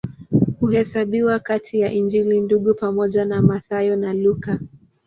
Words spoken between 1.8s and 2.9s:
Injili Ndugu